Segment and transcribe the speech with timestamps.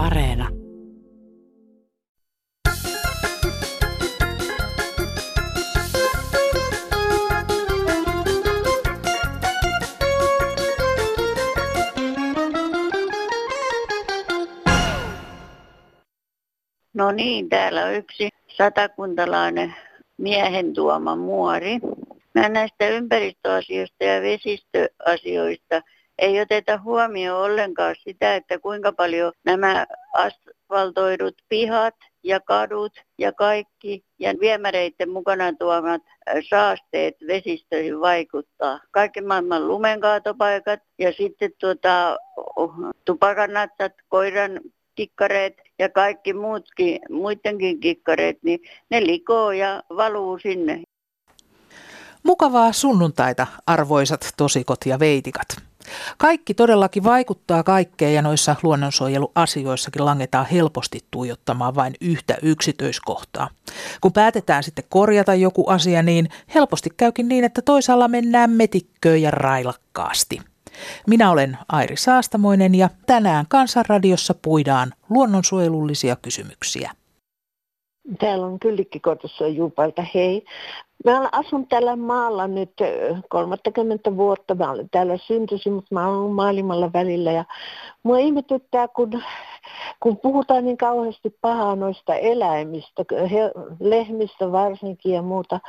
[0.00, 0.48] Areena.
[16.94, 19.74] No niin, täällä on yksi satakuntalainen
[20.16, 21.78] miehen tuoma muori.
[22.34, 25.82] Mä näistä ympäristöasioista ja vesistöasioista
[26.20, 34.04] ei oteta huomioon ollenkaan sitä, että kuinka paljon nämä asfaltoidut pihat ja kadut ja kaikki
[34.18, 36.02] ja viemäreiden mukana tuomat
[36.50, 38.80] saasteet vesistöihin vaikuttaa.
[38.90, 42.16] Kaikki maailman lumenkaatopaikat ja sitten tuota,
[43.04, 44.60] tupakanatsat, koiran
[44.94, 50.82] kikkareet ja kaikki muutkin, muidenkin kikkareet, niin ne likoo ja valuu sinne.
[52.22, 55.69] Mukavaa sunnuntaita, arvoisat tosikot ja veitikat.
[56.18, 63.48] Kaikki todellakin vaikuttaa kaikkeen ja noissa luonnonsuojeluasioissakin langetaan helposti tuijottamaan vain yhtä yksityiskohtaa.
[64.00, 69.30] Kun päätetään sitten korjata joku asia, niin helposti käykin niin, että toisaalla mennään metikköön ja
[69.30, 70.40] railakkaasti.
[71.06, 76.92] Minä olen Airi Saastamoinen ja tänään Kansanradiossa puidaan luonnonsuojelullisia kysymyksiä.
[78.20, 80.04] Täällä on Kyllikkikotossa Juupalta.
[80.14, 80.44] Hei,
[81.04, 82.72] Mä asun tällä maalla nyt
[83.28, 84.54] 30 vuotta.
[84.54, 87.32] Mä olen täällä syntyisin, mutta mä olen maailmalla välillä.
[87.32, 87.44] Ja
[88.02, 89.22] mua ihmetyttää, kun,
[90.00, 95.60] kun puhutaan niin kauheasti pahaa noista eläimistä, he, lehmistä varsinkin ja muuta.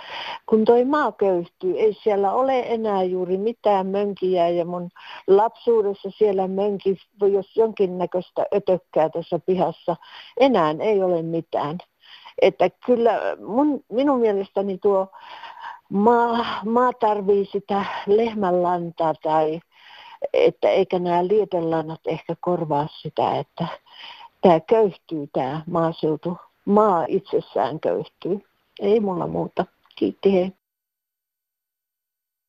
[0.45, 4.49] Kun toi maa köyhtyy, ei siellä ole enää juuri mitään mönkiä.
[4.49, 4.89] Ja mun
[5.27, 6.97] lapsuudessa siellä mönki,
[7.31, 9.95] jos jonkinnäköistä ötökkää tässä pihassa,
[10.39, 11.77] enää ei ole mitään.
[12.41, 15.07] Että kyllä mun, minun mielestäni tuo
[15.89, 19.59] maa, maa tarvii sitä lehmänlantaa tai
[20.33, 23.67] että eikä nämä lietelannat ehkä korvaa sitä, että
[24.41, 26.37] tämä köyhtyy tämä maaseutu.
[26.65, 28.39] Maa itsessään köyhtyy.
[28.79, 29.65] Ei mulla muuta.
[29.95, 30.51] Kiitti hei.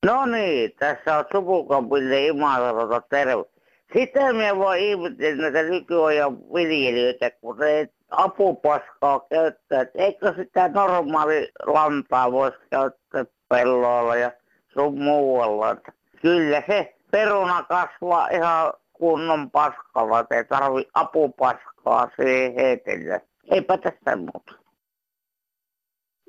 [0.06, 3.44] No niin, tässä on supukampille Imalarota terve.
[3.92, 9.86] Sitä me voi ihmetellä näitä nykyajan viljelijöitä, kun ne apupaskaa käyttää.
[9.94, 14.32] Eikö sitä normaali lantaa voisi käyttää pelloilla ja
[14.72, 15.76] sun muualla.
[16.22, 23.20] Kyllä se peruna kasvaa ihan kunnon paskalla, että ei tarvi apupaskaa siihen heitellä.
[23.50, 24.52] Eipä tästä muuta.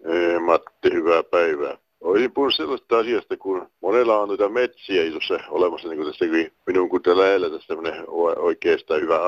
[0.06, 1.78] Ei, Matti, hyvää päivää.
[2.02, 6.26] Olisin puhunut sellaista asiasta, kun monella on noita metsiä tuossa olemassa, niin kuin tässä
[6.68, 8.04] minun kun lähellä tässä tämmöinen
[8.38, 9.20] oikeastaan hyvä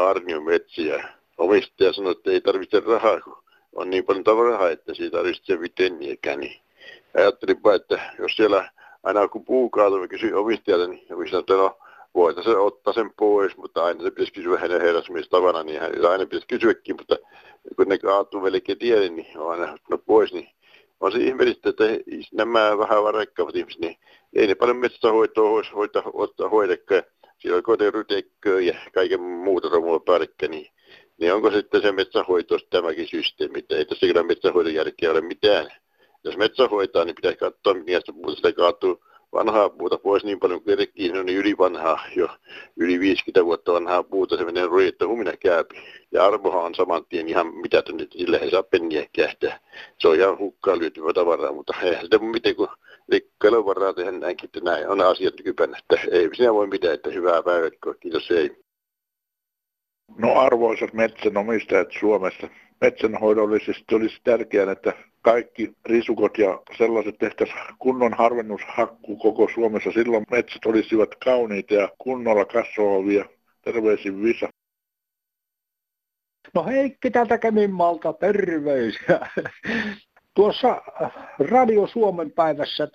[0.46, 1.04] metsiä
[1.38, 3.38] omistaja sanoi, että ei tarvitse rahaa, kun
[3.76, 6.40] on niin paljon tavaraa, että siitä tarvitse vitenniäkään.
[6.40, 6.62] Niin
[7.18, 8.72] ajattelinpa, että jos siellä
[9.04, 11.78] aina kun puu kaatuu, niin kysyi omistajalle, niin sanoi, että no
[12.16, 16.26] voitaisiin ottaa sen pois, mutta aina se pitäisi kysyä hänen herrasmies tavana, niin hän aina
[16.26, 17.18] pitäisi kysyäkin, mutta
[17.76, 20.50] kun ne kaatuu melkein tielle, niin on aina no pois, niin
[21.00, 21.84] on se ihmeellistä, että
[22.34, 23.98] nämä vähän varekkaavat ihmiset, niin
[24.34, 27.04] ei ne paljon metsähoitoa hoitaa, ottaa hoidekaan.
[27.38, 30.68] Siellä on kotirytekköä ja kaiken muuta romua päällekkäin, niin
[31.18, 35.72] niin onko sitten se metsähoito tämäkin systeemi, että ei tässä kyllä metsähoidon järkeä ole mitään.
[36.24, 36.64] Jos metsä
[37.06, 39.06] niin pitäisi katsoa, mistä puuta sitä kaatuu
[39.36, 42.28] vanhaa puuta pois niin paljon kuin se on niin yli vanhaa, jo
[42.78, 45.76] yli 50 vuotta vanhaa puuta, se menee ruijetta humina käypi.
[46.12, 49.60] Ja arvohan on saman tien ihan mitä että sillä ei saa penniä kähtää.
[50.00, 52.68] Se on ihan hukkaan lyötyvä tavaraa, mutta eihän sitä miten kun
[53.10, 57.10] rikkailla varaa tehdä näinkin, että näin on asiat nykypäivänä, että ei sinä voi mitään, että
[57.10, 58.65] hyvää päivää, kiitos ei.
[60.18, 62.48] No arvoisat metsänomistajat Suomessa,
[62.82, 69.92] metsänhoidollisesti olisi tärkeää, että kaikki risukot ja sellaiset tehtäisiin kunnon harvennushakku koko Suomessa.
[69.92, 73.26] Silloin metsät olisivat kauniita ja kunnolla kasvavia.
[73.62, 74.50] Terveisin Visa.
[76.54, 79.20] No Heikki täältä Keminmalta, terveisiä.
[80.34, 80.82] Tuossa
[81.40, 82.88] Radio Suomen päivässä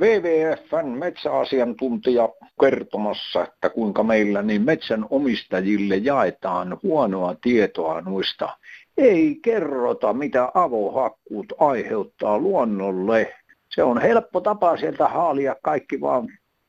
[0.00, 2.28] WWFn metsäasiantuntija
[2.60, 8.56] kertomassa, että kuinka meillä niin metsän omistajille jaetaan huonoa tietoa noista.
[8.96, 13.34] Ei kerrota, mitä avohakkuut aiheuttaa luonnolle.
[13.68, 16.28] Se on helppo tapa sieltä haalia kaikki vaan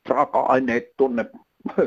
[0.10, 1.26] raaka-aineet tunne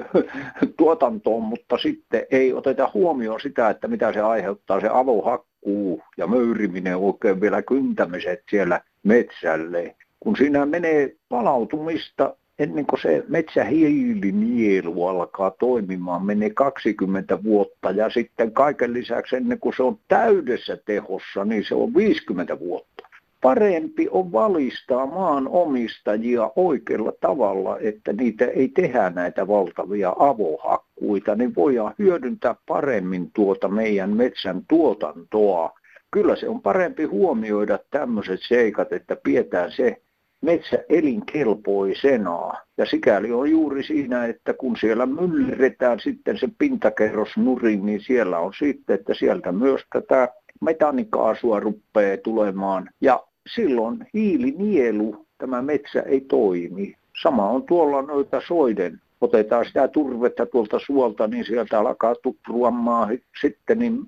[0.79, 6.97] tuotantoon, mutta sitten ei oteta huomioon sitä, että mitä se aiheuttaa se avohakkuu ja möyriminen,
[6.97, 16.26] oikein vielä kyntämiset siellä metsälle kun siinä menee palautumista ennen kuin se metsähiilinielu alkaa toimimaan,
[16.26, 21.75] menee 20 vuotta ja sitten kaiken lisäksi ennen kuin se on täydessä tehossa, niin se
[21.75, 23.09] on 50 vuotta.
[23.43, 31.55] parempi on valistaa maan omistajia oikealla tavalla, että niitä ei tehdä näitä valtavia avohakkuita, niin
[31.55, 35.73] voidaan hyödyntää paremmin tuota meidän metsän tuotantoa.
[36.11, 40.04] Kyllä se on parempi huomioida tämmöiset seikat, että pidetään se
[40.44, 42.52] metsä elinkelpoisena.
[42.79, 48.38] Ja sikäli on juuri siinä, että kun siellä myllerretään sitten se pintakerros nurin, niin siellä
[48.38, 50.29] on sitten, että sieltä myös tätä
[50.61, 52.91] metanikaasua rupeaa tulemaan.
[53.00, 53.23] Ja
[53.55, 56.94] silloin hiilinielu, tämä metsä ei toimi.
[57.23, 59.00] Sama on tuolla noita soiden.
[59.20, 63.99] Otetaan sitä turvetta tuolta suolta, niin sieltä alkaa tupruamaan sitten niin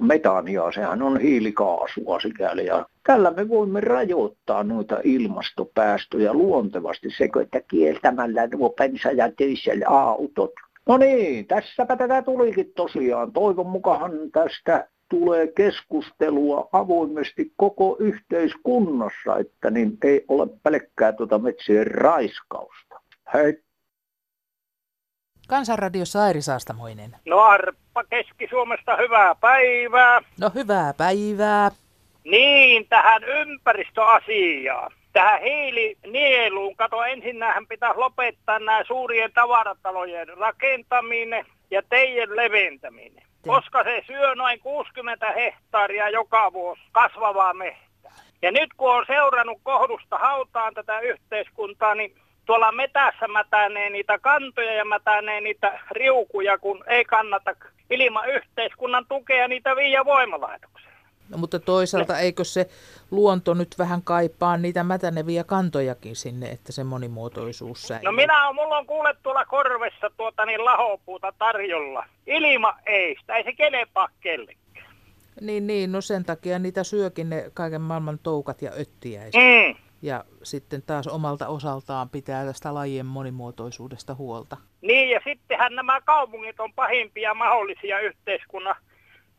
[0.00, 2.66] metania, sehän on hiilikaasua sikäli.
[2.66, 9.30] Ja tällä me voimme rajoittaa noita ilmastopäästöjä luontevasti sekä että kieltämällä nuo pensa- ja
[9.86, 10.52] autot.
[10.86, 13.32] No niin, tässäpä tätä tulikin tosiaan.
[13.32, 21.86] Toivon mukaan tästä tulee keskustelua avoimesti koko yhteiskunnassa, että niin ei ole pelkkää tuota metsien
[21.86, 23.00] raiskausta.
[23.34, 23.64] Hei.
[25.48, 27.16] Kansanradio Sairi Saastamoinen.
[27.26, 27.38] No
[27.94, 30.20] Arppa Keski-Suomesta hyvää päivää.
[30.40, 31.70] No hyvää päivää.
[32.24, 34.92] Niin, tähän ympäristöasiaan.
[35.12, 36.76] Tähän hiilinieluun.
[36.76, 44.60] Kato, ensinnähän pitäisi lopettaa nämä suurien tavaratalojen rakentaminen ja teidän leventäminen koska se syö noin
[44.60, 48.12] 60 hehtaaria joka vuosi kasvavaa mehtää.
[48.42, 52.14] Ja nyt kun on seurannut kohdusta hautaan tätä yhteiskuntaa, niin
[52.46, 57.56] tuolla metässä mätänee niitä kantoja ja mätänee niitä riukuja, kun ei kannata
[57.90, 60.94] ilman yhteiskunnan tukea niitä viiä voimalaitoksia.
[61.28, 62.68] No, mutta toisaalta eikö se
[63.10, 68.04] luonto nyt vähän kaipaa niitä mätäneviä kantojakin sinne, että se monimuotoisuus säilyy?
[68.04, 72.06] No minä on, mulla on kuullut tuolla korvessa tuota niin lahopuuta tarjolla.
[72.26, 74.64] Ilma ei, sitä ei se kelepaa kellekään.
[75.40, 79.40] Niin, niin, no sen takia niitä syökin ne kaiken maailman toukat ja öttiäiset.
[79.40, 79.83] Mm.
[80.04, 84.56] Ja sitten taas omalta osaltaan pitää tästä lajien monimuotoisuudesta huolta.
[84.80, 88.76] Niin, ja sittenhän nämä kaupungit on pahimpia mahdollisia yhteiskunnan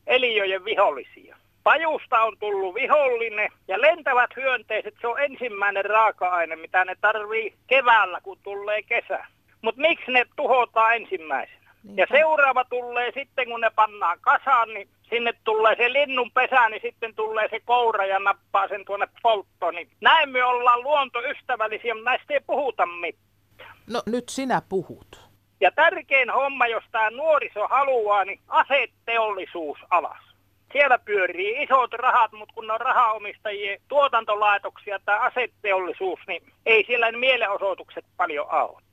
[0.08, 1.38] eliöjen vihollisia.
[1.64, 8.20] Pajusta on tullut vihollinen ja lentävät hyönteiset, se on ensimmäinen raaka-aine, mitä ne tarvii keväällä,
[8.24, 9.26] kun tulee kesä.
[9.62, 11.65] Mutta miksi ne tuhotaan ensimmäisenä?
[11.86, 12.02] Niinpä.
[12.02, 16.82] Ja seuraava tulee sitten, kun ne pannaan kasaan, niin sinne tulee se linnun pesä, niin
[16.82, 19.76] sitten tulee se koura ja nappaa sen tuonne polttoon.
[19.76, 23.76] Niin näin me ollaan luontoystävällisiä, mutta näistä ei puhuta mitään.
[23.88, 25.26] No nyt sinä puhut.
[25.62, 30.36] Ja tärkein homma, jos tämä nuoriso haluaa, niin aseteollisuus alas
[30.76, 37.12] siellä pyörii isot rahat, mutta kun ne on rahaomistajien tuotantolaitoksia tai aseteollisuus, niin ei siellä
[37.12, 38.85] mielenosoitukset paljon auta.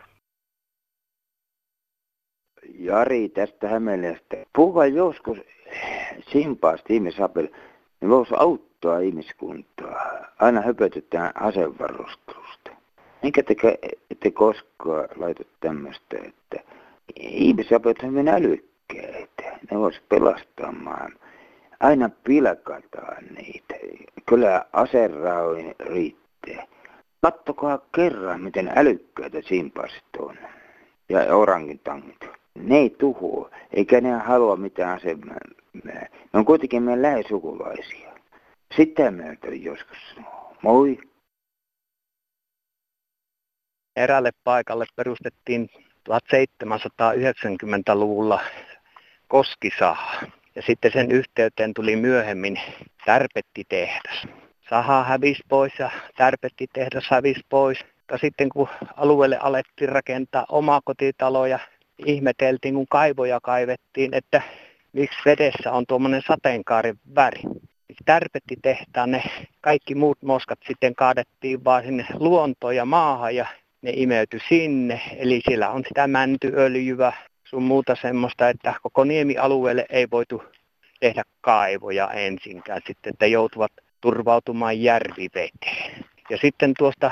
[2.79, 4.37] Jari tästä Hämeenlinnasta.
[4.57, 5.39] Puhuva joskus
[6.33, 7.49] simpaasti ihmisapel,
[8.01, 10.27] niin voisi auttaa ihmiskuntaa.
[10.39, 12.71] Aina höpötetään asevarustelusta.
[13.23, 13.55] Minkä te
[14.11, 16.71] ette koskaan laita tämmöistä, että
[17.17, 19.59] ihmisapel on hyvin älykkäitä.
[19.71, 20.73] Ne vois pelastaa
[21.83, 23.75] aina pilkataan niitä.
[24.27, 26.67] Kyllä aserauin riittää.
[27.21, 30.39] Kattokaa kerran, miten älykkäitä simpasit on.
[31.09, 32.42] Ja orangitangit.
[32.55, 35.17] Ne ei tuhoa, eikä ne halua mitään se.
[35.85, 38.13] Ne on kuitenkin meidän lähesukulaisia.
[38.77, 39.99] Sitä mieltä joskus.
[40.63, 40.99] Moi.
[43.97, 45.69] Eräälle paikalle perustettiin
[46.09, 48.41] 1790-luvulla
[49.29, 50.21] koskisaha.
[50.55, 52.61] Ja sitten sen yhteyteen tuli myöhemmin
[53.05, 54.27] tärpettitehdas.
[54.71, 57.79] Saha hävisi pois ja tärpettitehdas hävisi pois.
[58.11, 61.59] Ja sitten kun alueelle alettiin rakentaa omakotitaloja,
[62.07, 64.43] ihmeteltiin kun kaivoja kaivettiin, että
[64.93, 67.41] miksi vedessä on tuommoinen sateenkaaren väri.
[68.05, 69.23] Tärpettitehtaan ne
[69.61, 73.47] kaikki muut moskat sitten kaadettiin vaan sinne luontoon ja maahan ja
[73.83, 75.01] ne imeytyi sinne.
[75.17, 77.13] Eli siellä on sitä mäntyöljyä,
[77.45, 80.43] sun muuta semmoista, että koko niemialueelle ei voitu
[81.01, 86.05] tehdä kaivoja ensinkään sitten, että joutuvat turvautumaan järviveteen.
[86.31, 87.11] Ja sitten tuosta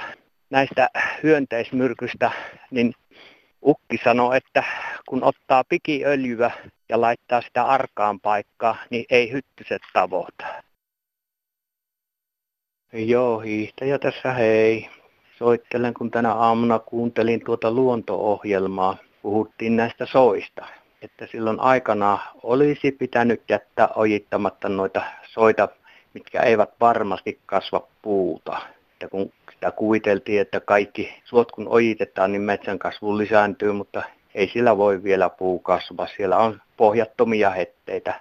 [0.51, 0.89] näistä
[1.23, 2.31] hyönteismyrkystä,
[2.71, 2.95] niin
[3.67, 4.65] Ukki sanoi, että
[5.09, 6.51] kun ottaa pikiöljyä
[6.89, 10.47] ja laittaa sitä arkaan paikkaa, niin ei hyttyset tavoita.
[12.93, 14.89] Joo, hiihtäjä tässä hei.
[15.39, 20.67] Soittelen, kun tänä aamuna kuuntelin tuota luonto-ohjelmaa puhuttiin näistä soista,
[21.03, 25.69] että silloin aikana olisi pitänyt jättää ojittamatta noita soita,
[26.15, 28.61] mitkä eivät varmasti kasva puuta.
[29.01, 34.03] Että kun sitä kuviteltiin, että kaikki suot kun ojitetaan, niin metsän kasvu lisääntyy, mutta
[34.35, 36.07] ei sillä voi vielä puu kasvaa.
[36.07, 38.21] Siellä on pohjattomia hetteitä.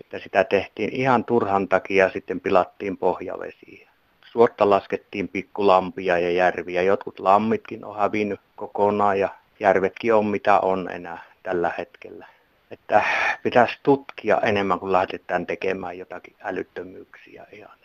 [0.00, 3.88] Että sitä tehtiin ihan turhan takia ja sitten pilattiin pohjavesiä.
[4.24, 6.82] suotta laskettiin pikkulampia ja järviä.
[6.82, 9.28] Jotkut lammitkin on hävinnyt kokonaan ja
[9.60, 12.26] järvetkin on mitä on enää tällä hetkellä.
[12.70, 13.04] Että
[13.42, 17.79] pitäisi tutkia enemmän kuin lähdetään tekemään jotakin älyttömyyksiä ihan.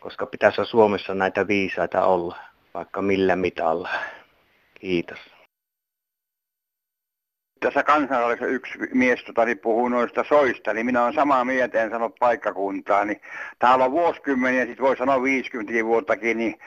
[0.00, 2.36] Koska pitäisi Suomessa näitä viisaita olla
[2.74, 3.88] vaikka millä mitalla.
[4.80, 5.18] Kiitos
[7.60, 11.90] tässä kansanvallassa yksi mies tota, niin puhuu noista soista, niin minä olen samaa mieltä, en
[11.90, 13.20] sano paikkakuntaa, niin
[13.58, 16.58] täällä on vuosikymmeniä, sitten voi sanoa 50 vuottakin, niin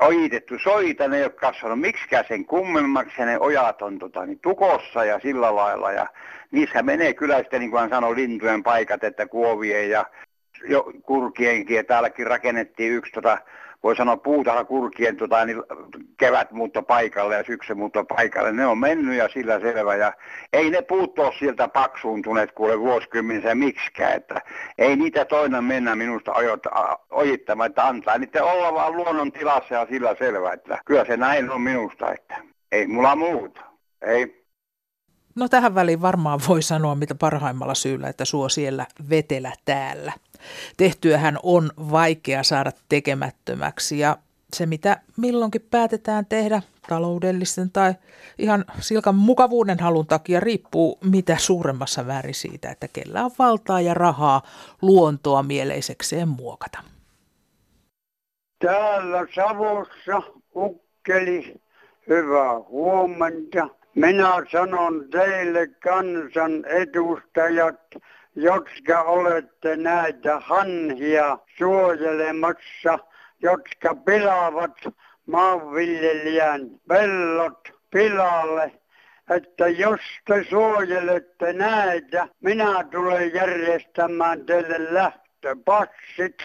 [0.00, 5.04] ojitettu soita, ne ei ole kasvanut miksikään sen kummemmaksi, ne ojat on tota, niin tukossa
[5.04, 6.06] ja sillä lailla, ja
[6.50, 10.06] niissä menee kyllä sitten, niin kuin hän sanoi, lintujen paikat, että kuovien ja
[10.68, 13.38] jo kurkienkin, täälläkin rakennettiin yksi tota,
[13.82, 15.62] voi sanoa puutarha kurkien tota, niin
[16.16, 18.52] kevät muutto paikalle ja syksy muutto paikalle.
[18.52, 19.96] Ne on mennyt ja sillä selvä.
[19.96, 20.12] Ja
[20.52, 24.12] ei ne puut ole sieltä paksuuntuneet kuule vuosikymmenissä miksikään.
[24.12, 24.40] Että
[24.78, 26.32] ei niitä toinen mennä minusta
[27.10, 30.52] ojittamaan, että antaa niitä olla vaan luonnon tilassa ja sillä selvä.
[30.52, 32.36] Että kyllä se näin on minusta, että
[32.72, 33.60] ei mulla muuta.
[34.02, 34.46] Ei.
[35.36, 40.12] No tähän väliin varmaan voi sanoa mitä parhaimmalla syyllä, että suo siellä vetelä täällä.
[40.76, 44.16] Tehtyähän on vaikea saada tekemättömäksi ja
[44.54, 47.94] se mitä milloinkin päätetään tehdä taloudellisten tai
[48.38, 53.94] ihan silkan mukavuuden halun takia riippuu mitä suuremmassa määrin siitä, että kellä on valtaa ja
[53.94, 54.42] rahaa
[54.82, 56.78] luontoa mieleisekseen muokata.
[58.58, 61.60] Täällä Savossa kukkeli
[62.08, 63.68] hyvää huomenta.
[63.94, 67.80] Minä sanon teille kansan edustajat,
[68.36, 72.98] jotka olette näitä hanhia suojelemassa,
[73.42, 74.76] jotka pilaavat
[75.26, 78.72] maanviljelijän pellot pilalle,
[79.30, 86.36] että jos te suojelette näitä, minä tulen järjestämään teille lähtöpassit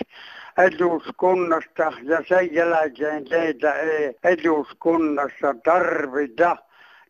[0.58, 6.58] eduskunnasta ja sen jälkeen teitä ei eduskunnassa tarvita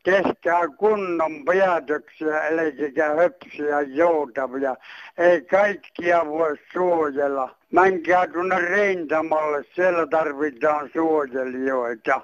[0.04, 4.76] tehkää kunnon päätöksiä, älkää höpsiä joutavia.
[5.18, 7.56] Ei kaikkia voi suojella.
[7.72, 12.22] Menkää tuonne rintamalle, siellä tarvitaan suojelijoita.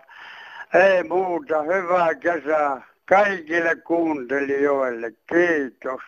[0.74, 5.12] Ei muuta, hyvää kesää kaikille kuuntelijoille.
[5.12, 6.02] Kiitos.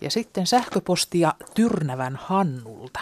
[0.00, 3.00] Ja sitten sähköpostia Tyrnävän Hannulta.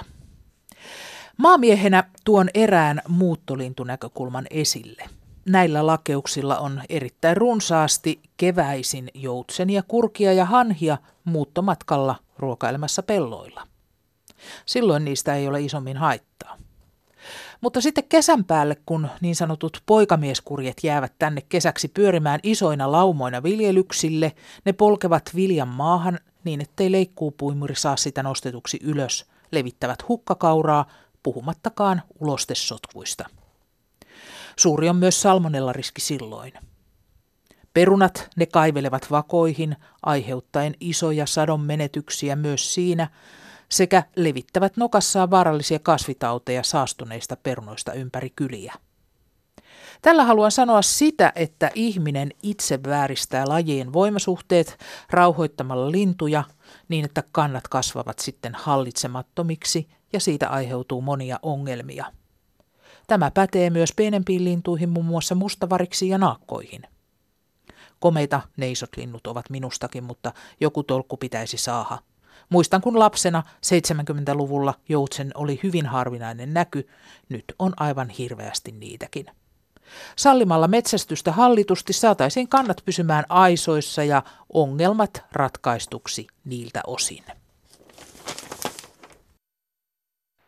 [1.37, 5.03] Maamiehenä tuon erään muuttolintunäkökulman esille–
[5.47, 13.67] näillä lakeuksilla on erittäin runsaasti keväisin joutsenia, kurkia ja hanhia muuttomatkalla ruokailemassa pelloilla.
[14.67, 16.57] Silloin niistä ei ole isommin haittaa.
[17.61, 24.33] Mutta sitten kesän päälle, kun niin sanotut poikamieskurjet jäävät tänne kesäksi pyörimään isoina laumoina viljelyksille,
[24.65, 30.87] ne polkevat viljan maahan niin, ettei leikkuupuimuri saa sitä nostetuksi ylös, levittävät hukkakauraa,
[31.23, 33.27] puhumattakaan ulostesotkuista.
[34.59, 36.53] Suuri on myös salmonellariski silloin.
[37.75, 43.09] Perunat ne kaivelevat vakoihin, aiheuttaen isoja sadon menetyksiä myös siinä,
[43.69, 48.75] sekä levittävät nokassaan vaarallisia kasvitauteja saastuneista perunoista ympäri kyliä.
[50.03, 54.79] Tällä haluan sanoa sitä, että ihminen itse vääristää lajien voimasuhteet
[55.11, 56.45] rauhoittamalla lintuja
[56.89, 62.13] niin, että kannat kasvavat sitten hallitsemattomiksi ja siitä aiheutuu monia ongelmia.
[63.07, 66.83] Tämä pätee myös pienempiin lintuihin, muun muassa mustavariksi ja naakkoihin.
[68.01, 71.99] Komeita neisot linnut ovat minustakin, mutta joku tolkku pitäisi saada.
[72.49, 76.89] Muistan, kun lapsena 70-luvulla joutsen oli hyvin harvinainen näky,
[77.29, 79.27] nyt on aivan hirveästi niitäkin.
[80.17, 84.23] Sallimalla metsästystä hallitusti saataisiin kannat pysymään aisoissa ja
[84.53, 87.25] ongelmat ratkaistuksi niiltä osin.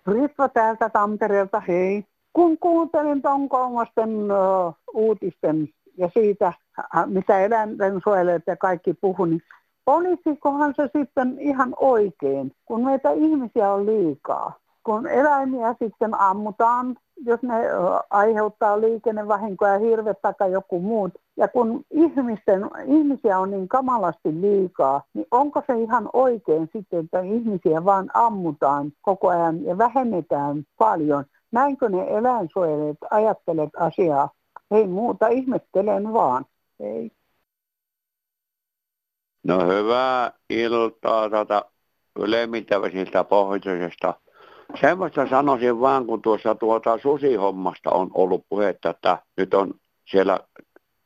[0.07, 2.05] Ritva täältä Tampereelta, hei
[2.39, 6.53] kun kuuntelin tuon kolmasten uh, uutisten ja siitä,
[7.07, 9.43] mitä eläintensuojelijat ja kaikki puhu, niin
[9.87, 14.53] olisikohan se sitten ihan oikein, kun meitä ihmisiä on liikaa.
[14.85, 17.55] Kun eläimiä sitten ammutaan, jos ne
[18.11, 25.27] aiheuttaa liikennevahinkoja, hirvet tai joku muut, ja kun ihmisten, ihmisiä on niin kamalasti liikaa, niin
[25.31, 31.25] onko se ihan oikein sitten, että ihmisiä vaan ammutaan koko ajan ja vähennetään paljon?
[31.53, 34.31] Näinkö ne eläinsuojelijat ajattelet asiaa?
[34.71, 36.45] Ei muuta, ihmettelen vaan.
[36.81, 37.11] Ei.
[39.45, 41.65] No hyvää iltaa tuota
[42.19, 44.15] ylemmittäväisiltä pohjoisesta.
[44.81, 49.75] Semmoista sanoisin vaan, kun tuossa tuota susihommasta on ollut puhetta, että nyt on
[50.11, 50.41] siellä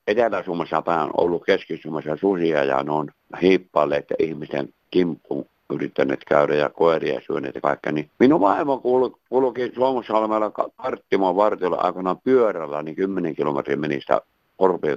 [0.07, 1.81] Etelä-Suomessa päin ollut keski
[2.21, 3.11] susia ja ne on
[3.43, 7.93] hiippaleet ihmisten kimppuun yrittäneet käydä ja koiria syöneet ja kaikkea.
[7.93, 14.21] Niin minun vaimo kul, kulki Suomussalmella Karttimon vartiolla aikanaan pyörällä, niin 10 kilometrin meni sitä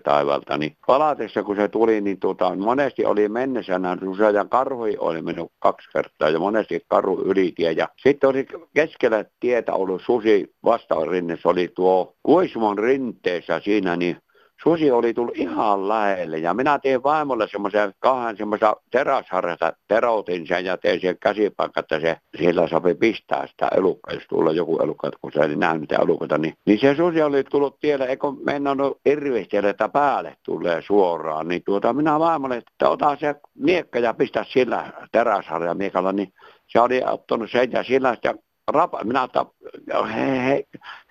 [0.04, 5.22] taivalta, niin palatessa kun se tuli, niin tuota, monesti oli mennessä nämä useita karhui oli
[5.22, 7.72] mennyt kaksi kertaa ja monesti karu ylitie.
[7.72, 14.18] Ja sitten oli keskellä tietä ollut susi vastarinnessa, oli tuo Kuismon rinteessä siinä, niin
[14.64, 20.66] susi oli tullut ihan lähelle ja minä tein vaimolle semmoisen kahden semmoisen teräsharjasta, teroutin sen
[20.66, 25.12] ja tein sen käsipaikka, että se sillä sopi pistää sitä elukkaa, jos tulla joku elukka,
[25.22, 28.72] kun se ei nähnyt mitä elukata, niin, niin se susi oli tullut tielle, eikö mennä
[29.06, 34.46] irvistellä, että päälle tulee suoraan, niin tuota minä vaimolle, että ota se miekka ja pistä
[34.50, 36.34] sillä teräsharjan miekalla, niin
[36.68, 38.40] se oli ottanut sen ja sillä sitten
[38.72, 39.28] rapa, minä
[40.16, 40.64] he, he,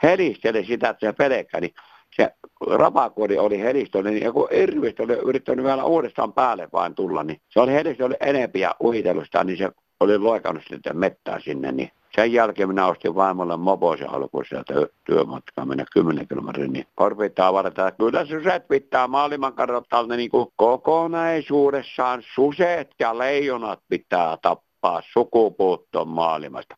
[0.02, 1.74] helisteli sitä, että se pelkkä, niin
[2.16, 2.30] se
[2.66, 7.60] rapakuori oli helistöllinen, niin kun Irvistä oli yrittänyt vielä uudestaan päälle vain tulla, niin se
[7.60, 12.32] oli helistö oli enempi ja uhitellusta, niin se oli loikannut sitten mettää sinne, niin sen
[12.32, 17.92] jälkeen minä ostin vaimolle mopoisen alkuun sieltä työmatkaa mennä 10 kilometrin, niin korvittaa varata.
[17.92, 26.76] Kyllä suset pitää maailman kartalta niin kuin kokonaisuudessaan suset ja leijonat pitää tappaa sukupuuttoon maailmasta.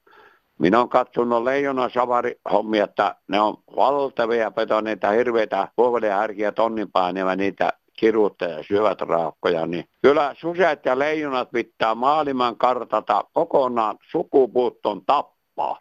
[0.58, 6.92] Minä olen katsonut leijona savari hommia, että ne on valtavia petoneita, hirveitä puhulia härkiä tonnin
[6.92, 13.98] paineva niitä kiruutta ja syövät raakkoja, niin kyllä suset ja leijonat pitää maailman kartata kokonaan
[14.10, 15.80] sukupuutton tappaa.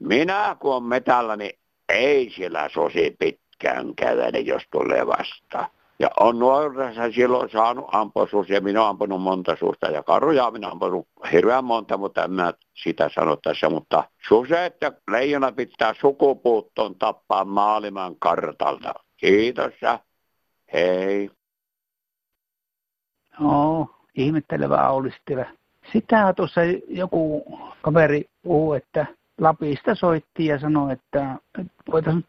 [0.00, 1.58] Minä kun on metällä, niin
[1.88, 5.70] ei sillä sosi pitkään kävele, jos tulee vastaan.
[6.00, 10.66] Ja on nuoressa silloin saanut ampua ja minä olen ampunut monta suusta ja karuja minä
[10.66, 12.52] olen ampunut hirveän monta, mutta en mä
[12.82, 13.70] sitä sano tässä.
[13.70, 18.94] Mutta suset ja leijona pitää sukupuuttoon tappaa maailman kartalta.
[19.16, 19.98] Kiitos ja
[20.72, 21.30] hei.
[23.40, 25.16] No, ihmettelevää olisi
[25.92, 27.44] Sitä tuossa joku
[27.82, 29.06] kaveri puhuu, että
[29.40, 31.36] Lapista soitti ja sanoi, että
[31.92, 32.24] voitaisiin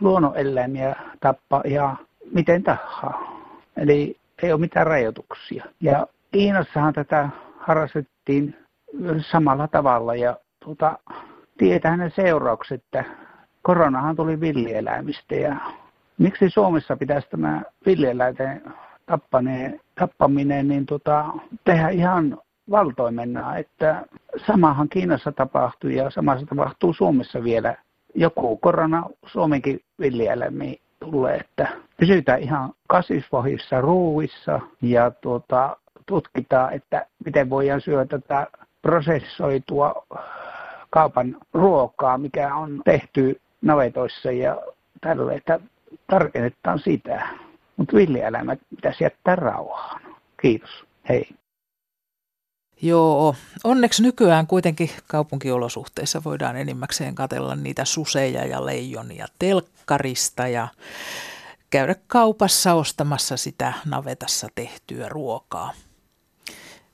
[0.00, 1.98] luonnoneläimiä tappaa ihan
[2.32, 3.40] miten tahaa.
[3.76, 5.64] Eli ei ole mitään rajoituksia.
[5.80, 7.28] Ja Kiinassahan tätä
[7.58, 8.56] harrastettiin
[9.30, 10.98] samalla tavalla ja tuota,
[11.58, 13.04] tietää ne seuraukset, että
[13.62, 15.56] koronahan tuli villieläimistä ja
[16.18, 18.62] miksi Suomessa pitäisi tämä villieläinten
[19.06, 21.24] tappaminen, tappaminen niin tota,
[21.64, 22.38] tehdä ihan
[22.70, 24.06] valtoimenna, että
[24.46, 27.76] samahan Kiinassa tapahtui ja samassa tapahtuu Suomessa vielä.
[28.14, 37.50] Joku korona Suomenkin villieläimiin tulee, että pysytään ihan kasvisvahvissa ruuissa ja tuota, tutkitaan, että miten
[37.50, 38.46] voidaan syödä tätä
[38.82, 40.06] prosessoitua
[40.90, 44.62] kaupan ruokaa, mikä on tehty navetoissa ja
[45.00, 45.60] tällä, että
[46.06, 47.28] tarkennetaan sitä.
[47.76, 50.00] Mutta villieläimet pitäisi jättää rauhaan.
[50.40, 50.84] Kiitos.
[51.08, 51.28] Hei.
[52.82, 53.34] Joo,
[53.64, 60.68] onneksi nykyään kuitenkin kaupunkiolosuhteissa voidaan enimmäkseen katella niitä suseja ja leijonia telkkarista ja
[61.70, 65.72] käydä kaupassa ostamassa sitä navetassa tehtyä ruokaa.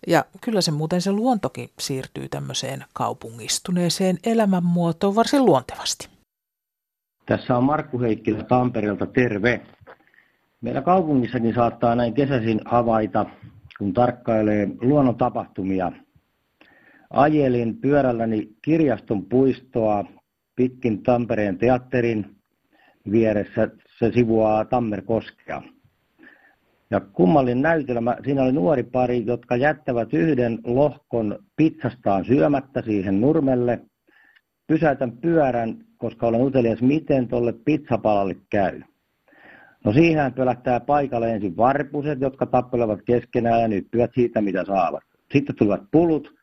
[0.07, 6.09] Ja kyllä se muuten se luontokin siirtyy tämmöiseen kaupungistuneeseen elämänmuotoon varsin luontevasti.
[7.27, 9.61] Tässä on Markku Heikkilä Tampereelta, terve.
[10.61, 13.27] Meillä kaupungissakin saattaa näin kesäisin havaita
[13.81, 15.93] kun tarkkailee luonnon tapahtumia.
[17.11, 20.05] Ajelin pyörälläni kirjaston puistoa
[20.57, 22.37] pitkin Tampereen teatterin
[23.11, 23.69] vieressä.
[23.99, 25.63] Se sivuaa Tammerkoskea.
[26.91, 33.81] Ja kummallin näytelmä, siinä oli nuori pari, jotka jättävät yhden lohkon pizzastaan syömättä siihen nurmelle.
[34.67, 38.81] Pysäytän pyörän, koska olen utelias, miten tuolle pizzapalalle käy.
[39.85, 45.03] No siihen pölähtää paikalle ensin varpuset, jotka tappelevat keskenään ja nyppivät siitä, mitä saavat.
[45.33, 46.35] Sitten tulevat pulut,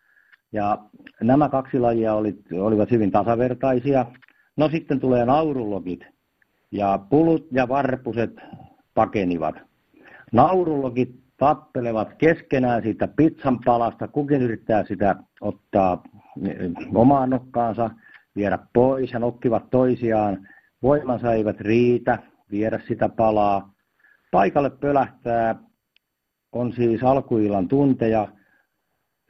[0.52, 0.78] ja
[1.22, 4.06] nämä kaksi lajia oli, olivat hyvin tasavertaisia.
[4.58, 6.06] No sitten tulee naurulogit,
[6.72, 8.36] ja pulut ja varpuset
[8.94, 9.56] pakenivat.
[10.32, 16.04] Naurulogit tappelevat keskenään siitä pizzan palasta, kukin yrittää sitä ottaa
[16.46, 17.90] eh, omaan nokkaansa,
[18.36, 20.48] viedä pois ja nokkivat toisiaan.
[20.84, 22.20] Voimansa eivät riitä,
[22.52, 23.74] viedä sitä palaa.
[24.32, 25.56] Paikalle pölähtää
[26.52, 28.28] on siis alkuillan tunteja,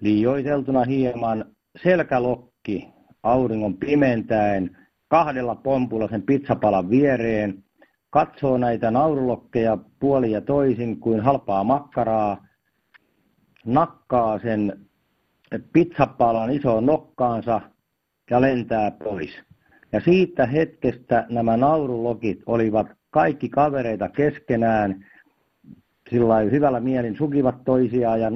[0.02, 1.46] liioiteltuna hieman
[1.84, 2.88] selkälokki
[3.24, 4.78] auringon pimentäen
[5.08, 7.64] kahdella pompulla sen pizzapalan viereen,
[8.10, 12.48] katsoo näitä naurulokkeja puoli ja toisin kuin halpaa makkaraa,
[13.66, 14.88] nakkaa sen
[15.74, 17.62] pizzapalan isoon nokkaansa
[18.32, 19.30] ja lentää pois.
[19.92, 25.06] Ja siitä hetkestä nämä naurulokit olivat kaikki kavereita keskenään.
[26.10, 28.32] sillä hyvällä mielin sukivat toisiaan ja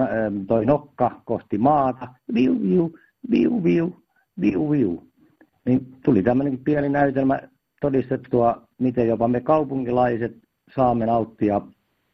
[0.48, 2.08] toi nokka kohti maata.
[2.34, 2.94] Viu, viu,
[3.32, 3.96] viu, viu,
[4.42, 5.04] viu, viu.
[5.66, 7.40] Niin tuli tämmöinenkin pieni näytelmä
[7.82, 10.32] todistettua, miten jopa me kaupunkilaiset
[10.76, 11.62] saamme nauttia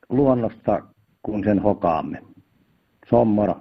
[0.09, 0.83] luonnosta,
[1.21, 2.21] kun sen hokaamme.
[3.25, 3.55] Moro.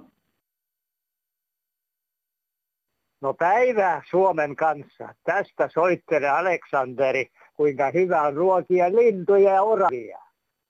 [3.21, 5.15] No päivää Suomen kanssa.
[5.23, 10.19] Tästä soittelee Aleksanteri, kuinka hyvä on ruokia lintuja ja oravia.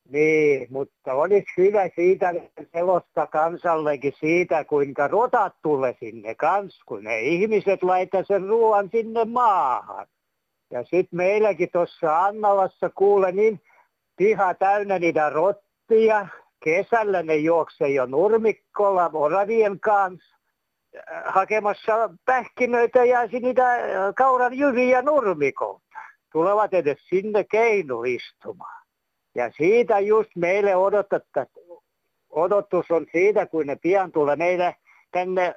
[0.09, 2.33] Niin, mutta olisi hyvä siitä
[2.73, 9.25] selosta kansallekin siitä, kuinka rotat tulee sinne kans, kun ne ihmiset laittaa sen ruoan sinne
[9.25, 10.07] maahan.
[10.71, 13.61] Ja sitten meilläkin tuossa Annalassa kuule niin
[14.17, 16.27] piha täynnä niitä rottia.
[16.63, 20.37] Kesällä ne juoksee jo nurmikkolla oravien kanssa
[21.25, 23.79] hakemassa pähkinöitä ja niitä äh,
[24.15, 25.86] kauran jyviä nurmikolta.
[26.31, 28.87] Tulevat edes sinne keinuistumaan.
[29.35, 30.71] Ja siitä just meille
[32.29, 34.75] odotus on siitä, kun ne pian tulee meille
[35.11, 35.55] tänne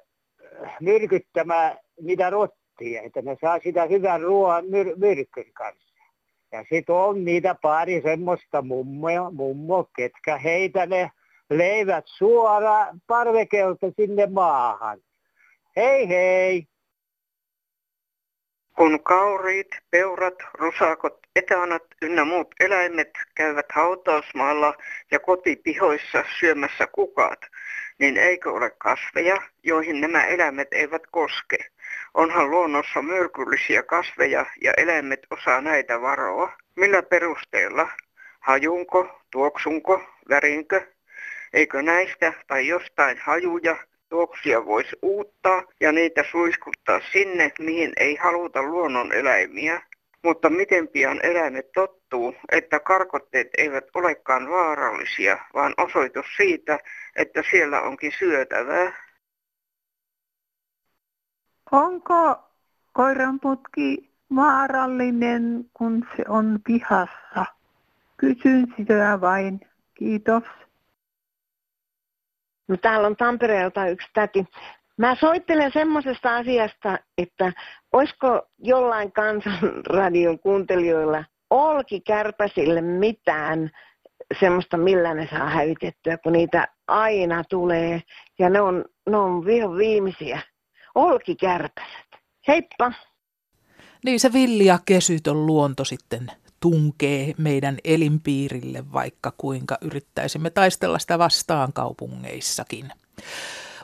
[0.65, 5.91] äh, myrkyttämään niitä rottia, että ne saa sitä hyvän ruoan myr- myrkyn kanssa.
[6.53, 11.11] Ja sitten on niitä pari semmoista mummoja, mummo, ketkä heitä ne
[11.51, 14.99] leivät suoraan parvekelta sinne maahan.
[15.77, 16.70] Hei hei!
[18.77, 24.75] Kun kauriit, peurat, rusakot, etanat ynnä muut eläimet käyvät hautausmaalla
[25.11, 27.41] ja kotipihoissa syömässä kukat,
[27.99, 31.59] niin eikö ole kasveja, joihin nämä eläimet eivät koske?
[32.15, 36.53] Onhan luonnossa myrkyllisiä kasveja ja eläimet osaa näitä varoa.
[36.77, 37.89] Millä perusteella?
[38.41, 40.87] Hajunko, tuoksunko, värinkö?
[41.53, 43.77] Eikö näistä tai jostain hajuja
[44.11, 49.83] tuoksia voisi uuttaa ja niitä suiskuttaa sinne, mihin ei haluta luonnoneläimiä.
[50.23, 56.79] Mutta miten pian eläimet tottuu, että karkotteet eivät olekaan vaarallisia, vaan osoitus siitä,
[57.17, 59.11] että siellä onkin syötävää.
[61.73, 62.39] Onko
[62.93, 67.47] koiranputki vaarallinen, kun se on pihassa?
[68.17, 69.61] Kysyn sitä vain.
[69.95, 70.45] Kiitos.
[72.71, 74.45] No, täällä on Tampereelta yksi täti.
[74.99, 77.53] Mä soittelen semmoisesta asiasta, että
[77.93, 83.71] olisiko jollain kansanradion kuuntelijoilla Olki Kärpäsille mitään
[84.41, 88.03] semmoista, millä ne saa hävitettyä, kun niitä aina tulee.
[88.39, 90.41] Ja ne on, ne on viho viimeisiä.
[90.95, 92.11] Olki Kärpäset.
[92.49, 92.93] Heippa!
[94.05, 96.27] Niin se villi ja kesytön luonto sitten
[96.61, 102.93] tunkee meidän elinpiirille, vaikka kuinka yrittäisimme taistella sitä vastaan kaupungeissakin.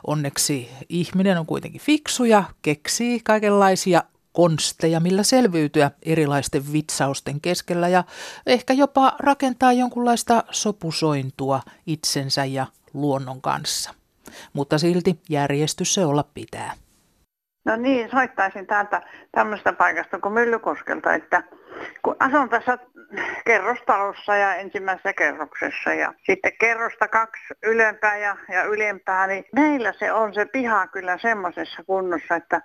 [0.07, 8.03] Onneksi ihminen on kuitenkin fiksu ja keksii kaikenlaisia konsteja, millä selviytyä erilaisten vitsausten keskellä ja
[8.45, 13.93] ehkä jopa rakentaa jonkunlaista sopusointua itsensä ja luonnon kanssa.
[14.53, 16.73] Mutta silti järjestys se olla pitää.
[17.65, 21.43] No niin, soittaisin täältä tämmöistä paikasta kuin Myllykoskelta, että
[22.01, 22.77] kun asun tässä
[23.45, 30.11] kerrostalossa ja ensimmäisessä kerroksessa ja sitten kerrosta kaksi ylempää ja, ja ylempää, niin meillä se
[30.11, 32.61] on se piha kyllä semmoisessa kunnossa, että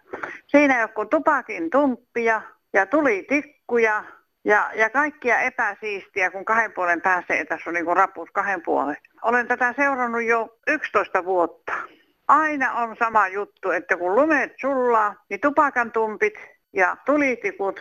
[0.46, 4.04] siinä joku tupakin tumppia ja tuli tikkuja
[4.44, 8.96] ja, ja kaikkia epäsiistiä, kun kahden puolen pääsee, tässä on niin kuin raput kahden puolen.
[9.22, 11.72] Olen tätä seurannut jo 11 vuotta.
[12.28, 16.34] Aina on sama juttu, että kun lumet sullaa, niin tupakan tumpit
[16.72, 17.80] ja tulitikut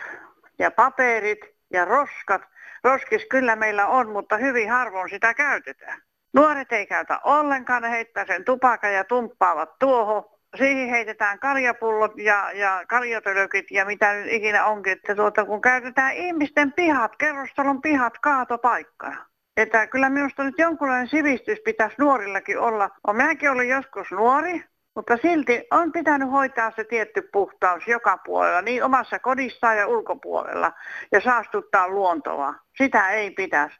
[0.62, 1.40] ja paperit
[1.72, 2.42] ja roskat.
[2.84, 6.02] Roskis kyllä meillä on, mutta hyvin harvoin sitä käytetään.
[6.34, 10.24] Nuoret ei käytä ollenkaan, ne heittää sen tupakan ja tumppaavat tuohon.
[10.58, 14.92] Siihen heitetään kaljapullot ja, ja kaljatölökit ja mitä nyt ikinä onkin.
[14.92, 19.26] Että tuota, kun käytetään ihmisten pihat, kerrostalon pihat kaatopaikkana.
[19.56, 22.90] Että kyllä minusta nyt jonkunlainen sivistys pitäisi nuorillakin olla.
[23.06, 28.62] Olen minäkin ollut joskus nuori, mutta silti on pitänyt hoitaa se tietty puhtaus joka puolella,
[28.62, 30.72] niin omassa kodissaan ja ulkopuolella,
[31.12, 32.54] ja saastuttaa luontoa.
[32.78, 33.76] Sitä ei pitäisi.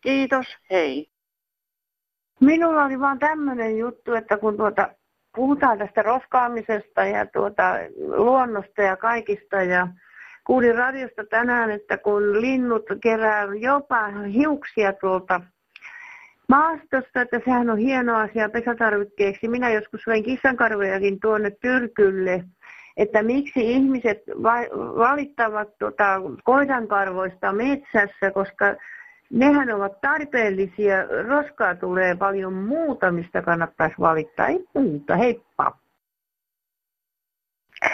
[0.00, 1.10] Kiitos, hei.
[2.40, 4.88] Minulla oli vaan tämmöinen juttu, että kun tuota,
[5.34, 7.74] puhutaan tästä roskaamisesta ja tuota,
[8.16, 9.88] luonnosta ja kaikista, ja
[10.46, 15.40] kuulin radiosta tänään, että kun linnut kerää jopa hiuksia tuolta
[16.52, 19.48] maastosta, että sehän on hieno asia pesätarvikkeeksi.
[19.48, 22.44] Minä joskus vein kissankarvojakin tuonne tyrkylle,
[22.96, 24.18] että miksi ihmiset
[25.04, 28.66] valittavat tuota koidankarvoista metsässä, koska
[29.30, 30.96] nehän ovat tarpeellisia.
[31.28, 34.46] Roskaa tulee paljon muuta, mistä kannattaisi valittaa.
[34.46, 35.16] Ei muuta.
[35.16, 35.78] Heippa!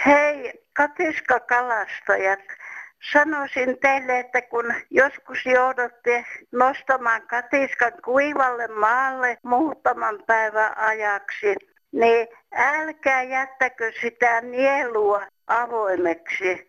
[0.05, 2.39] Hei, katiska kalastajat.
[3.11, 11.55] Sanoisin teille, että kun joskus joudutte nostamaan katiskan kuivalle maalle muutaman päivän ajaksi,
[11.91, 16.67] niin älkää jättäkö sitä nielua avoimeksi.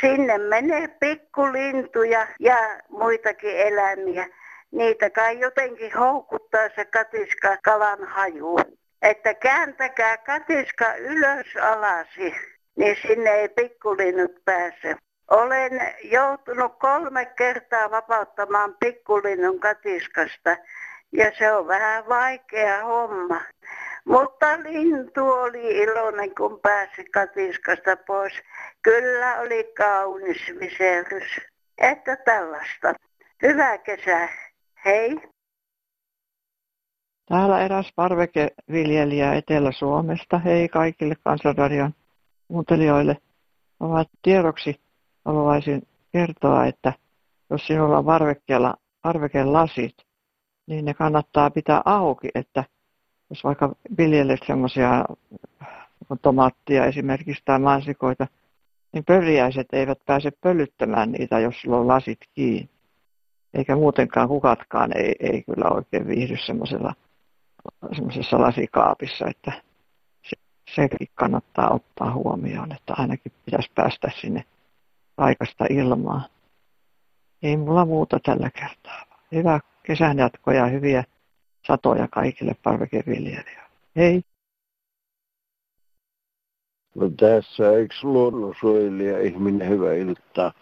[0.00, 2.56] Sinne menee pikkulintuja ja
[2.88, 4.26] muitakin eläimiä.
[4.70, 8.58] Niitä kai jotenkin houkuttaa se katiska kalan haju.
[9.02, 12.34] Että kääntäkää katiska ylös alasi,
[12.76, 14.96] niin sinne ei pikkulinnut pääse.
[15.32, 20.56] Olen joutunut kolme kertaa vapauttamaan pikkulinnun katiskasta
[21.12, 23.40] ja se on vähän vaikea homma.
[24.04, 28.32] Mutta lintu oli iloinen, kun pääsi katiskasta pois.
[28.82, 31.40] Kyllä oli kaunis visellys.
[31.78, 32.94] Että tällaista.
[33.42, 34.28] Hyvää kesää.
[34.84, 35.20] Hei.
[37.28, 40.38] Täällä eräs parvekeviljelijä Etelä-Suomesta.
[40.38, 41.94] Hei kaikille Kansanradion
[42.48, 43.16] kuuntelijoille.
[43.80, 44.80] Ovat tiedoksi
[45.24, 45.82] haluaisin
[46.12, 46.92] kertoa, että
[47.50, 49.94] jos sinulla on parvekkeella parvekelasit,
[50.66, 52.64] niin ne kannattaa pitää auki, että
[53.30, 55.04] jos vaikka viljelet semmoisia
[56.22, 58.26] tomaattia esimerkiksi tai mansikoita,
[58.92, 62.70] niin pörjäiset eivät pääse pölyttämään niitä, jos sulla on lasit kiinni.
[63.54, 69.52] Eikä muutenkaan kukatkaan ei, ei kyllä oikein viihdy semmoisessa lasikaapissa, että
[70.22, 70.36] se,
[70.74, 74.44] sekin kannattaa ottaa huomioon, että ainakin pitäisi päästä sinne
[75.16, 76.22] paikasta ilmaa.
[77.42, 79.18] Ei mulla muuta tällä kertaa.
[79.32, 81.04] Hyvää kesän jatkoa ja hyviä
[81.66, 83.62] satoja kaikille parvekeviljelijöille.
[83.96, 84.22] Hei!
[86.94, 90.52] No tässä yksi luonnonsuojelija ihminen, hyvää iltaa.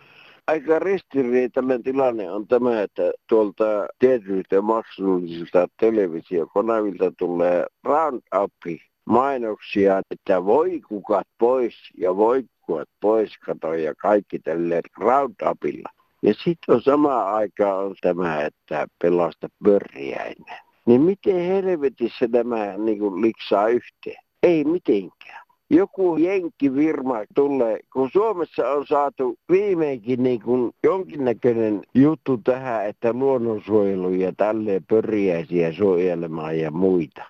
[0.47, 3.65] Aika ristiriitainen tilanne on tämä, että tuolta
[3.99, 13.75] tietyiltä maksullisilta televisiokonavilta tulee Roundupi mainoksia, että voi kukat pois ja voi kukat pois, kato
[13.75, 15.89] ja kaikki tälle Roundupilla.
[16.23, 20.59] Ja sitten on sama aika on tämä, että pelasta pörriäinen.
[20.87, 24.25] Niin miten helvetissä tämä niin liksaa yhteen?
[24.43, 25.47] Ei mitenkään.
[25.71, 34.11] Joku jenkkivirma tulee, kun Suomessa on saatu viimeinkin niin kuin jonkinnäköinen juttu tähän, että luonnonsuojelu
[34.11, 37.25] ja tälleen pörriäisiä suojelemaan ja muita.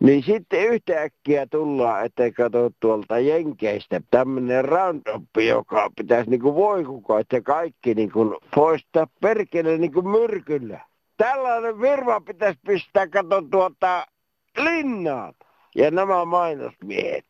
[0.00, 7.42] Niin sitten yhtäkkiä tullaan, että kato tuolta Jenkeistä tämmöinen roundup, joka pitäisi niinku voikukoit ja
[7.42, 10.80] kaikki niinku poistaa perkele niinku myrkyllä.
[11.16, 14.06] Tällainen virma pitäisi pistää, kato tuota
[14.58, 15.34] linnaan.
[15.76, 17.26] Ja nämä mainosmiehet.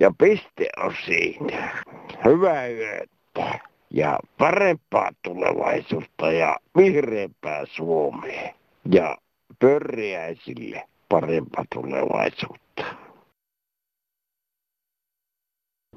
[0.00, 1.82] Ja piste on siinä.
[2.24, 3.58] Hyvää yötä.
[3.90, 8.54] Ja parempaa tulevaisuutta ja vihreämpää Suomea.
[8.92, 9.16] Ja
[9.58, 12.84] pörriäisille parempaa tulevaisuutta.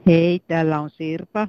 [0.08, 1.48] Hei, täällä on Sirpa.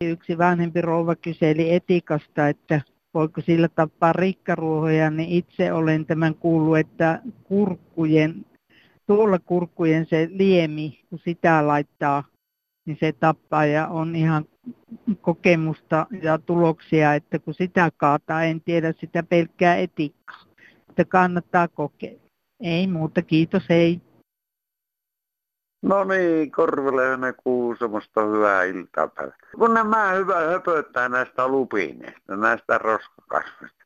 [0.00, 2.80] Yksi vanhempi rouva kyseli etikasta, että
[3.14, 8.46] voiko sillä tappaa rikkaruohoja, niin itse olen tämän kuullut, että kurkkujen,
[9.06, 12.24] tuolla kurkkujen se liemi, kun sitä laittaa,
[12.86, 14.44] niin se tappaa ja on ihan
[15.20, 20.44] kokemusta ja tuloksia, että kun sitä kaataa, en tiedä sitä pelkkää etikkaa,
[20.88, 22.31] että kannattaa kokeilla.
[22.62, 24.00] Ei muuta, kiitos, hei.
[25.82, 27.02] No niin, Korvele
[27.78, 29.36] semmoista hyvää iltapäivää.
[29.58, 33.82] Kun nämä hyvä höpöttää näistä lupineista, näistä roskakasvista.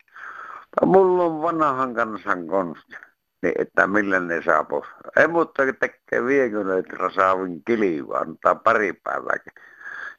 [0.87, 2.97] Mulla on vanhan kansan konsti,
[3.43, 4.89] niin että millä ne saa pois.
[5.17, 9.37] Ei mutta tekee viekylöitä saavin kilivaa, antaa pari päivää.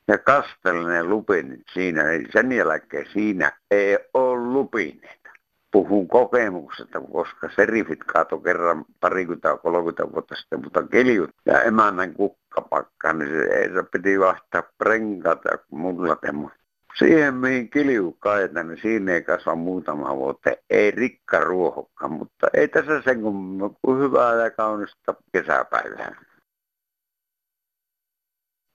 [0.08, 5.27] Ja kastelen ne lupinit siinä, niin sen jälkeen siinä ei ole lupineet
[5.72, 13.14] puhun kokemuksesta, koska serifit kaato kerran parikymmentä 30 vuotta sitten, mutta keliut ja emännän kukkapakka,
[13.14, 16.50] niin se, se piti vahtaa prenkata mulla temmo.
[16.98, 20.50] Siihen mihin kilju kaetaan, niin siinä ei kasva muutama vuotta.
[20.70, 26.16] Ei rikka ruohokka, mutta ei tässä sen kun hyvää ja kaunista kesäpäivää.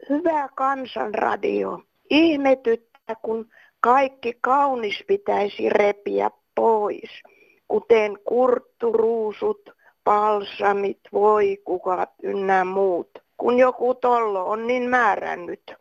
[0.08, 1.82] Hyvä kansanradio.
[2.10, 3.50] Ihmetyttää, kun
[3.80, 7.22] kaikki kaunis pitäisi repiä pois,
[7.68, 9.70] kuten kurtturuusut,
[10.04, 15.74] palsamit, voikukat ynnä muut, kun joku tollo on niin määrännyt.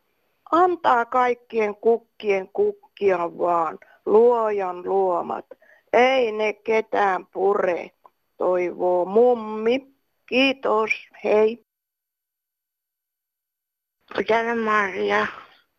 [0.51, 5.45] Antaa kaikkien kukkien kukkia vaan, luojan luomat.
[5.93, 7.91] Ei ne ketään pure,
[8.37, 9.87] toivoo mummi.
[10.25, 10.91] Kiitos,
[11.23, 11.65] hei.
[14.27, 15.27] Täällä Maria.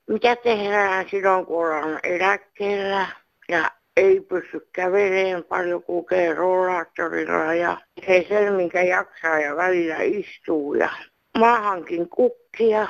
[0.09, 3.07] Mitä tehdään silloin, kun ollaan eläkkeellä
[3.49, 7.77] ja ei pysty kävelemään paljon kulkee rollaattorilla ja
[8.07, 10.91] se sen minkä jaksaa ja välillä istuu ja
[11.39, 12.89] mä hankin kukkia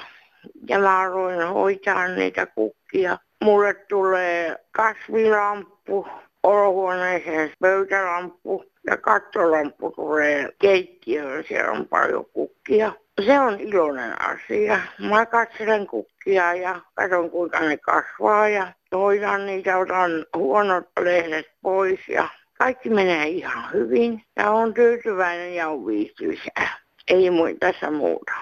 [0.68, 3.18] ja mä aloin hoitaa niitä kukkia.
[3.44, 6.06] mulle tulee kasvilamppu,
[6.42, 11.44] olohuoneeseen pöytälamppu ja kattolamppu tulee keittiöön.
[11.48, 12.92] Siellä on paljon kukkia.
[13.20, 14.80] Se on iloinen asia.
[14.98, 22.00] Mä katselen kukkia ja katson kuinka ne kasvaa ja hoidan niitä, otan huonot lehdet pois
[22.08, 24.24] ja kaikki menee ihan hyvin.
[24.36, 26.78] Ja on tyytyväinen ja on viihtyisää.
[27.08, 28.32] Ei mui tässä muuta.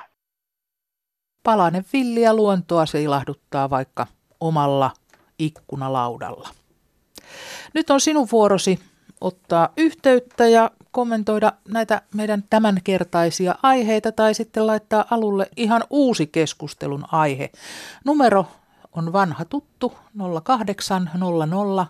[1.43, 4.07] Palanen villiä luontoa se ilahduttaa vaikka
[4.41, 4.91] omalla
[5.39, 6.49] ikkunalaudalla.
[7.75, 8.79] Nyt on sinun vuorosi
[9.21, 17.05] ottaa yhteyttä ja kommentoida näitä meidän tämänkertaisia aiheita tai sitten laittaa alulle ihan uusi keskustelun
[17.13, 17.51] aihe.
[18.05, 18.47] Numero
[18.93, 19.93] on vanha tuttu
[20.45, 21.87] 0800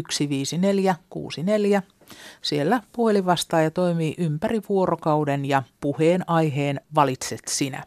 [0.00, 1.82] 15464.
[2.42, 7.84] Siellä puhelinvastaaja toimii ympäri vuorokauden ja puheen aiheen valitset sinä.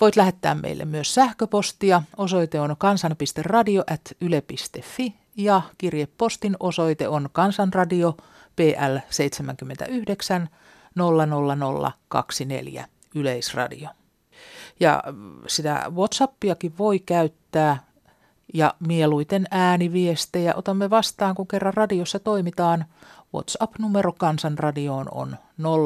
[0.00, 2.02] Voit lähettää meille myös sähköpostia.
[2.16, 8.16] Osoite on kansan.radio.yle.fi ja kirjepostin osoite on Kansanradio
[8.60, 10.48] PL 79
[10.96, 13.88] 00024 Yleisradio.
[14.80, 15.02] Ja
[15.46, 17.82] sitä WhatsAppiakin voi käyttää
[18.54, 22.84] ja mieluiten ääniviestejä otamme vastaan, kun kerran radiossa toimitaan.
[23.34, 25.36] WhatsApp-numero Kansanradioon on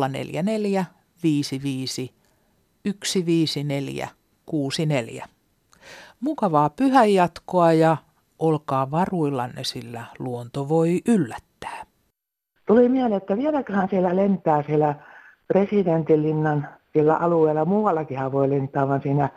[0.08, 0.84] 044
[1.22, 2.14] 55
[3.02, 4.08] 154
[4.46, 5.28] 64.
[6.20, 7.96] Mukavaa pyhänjatkoa ja
[8.38, 11.53] olkaa varuillanne, sillä luonto voi yllättää.
[12.66, 14.94] Tuli mieleen, että vieläköhän siellä lentää siellä
[15.48, 17.64] presidentinlinnan sillä alueella.
[17.64, 19.28] Muuallakin voi lentää, vaan siinä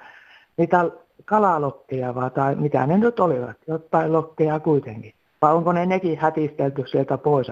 [0.57, 0.85] niitä
[1.25, 5.13] kalalokkeja vai tai mitä ne nyt olivat, jotain lokkeja kuitenkin.
[5.41, 7.47] Vai onko ne nekin hätistelty sieltä pois?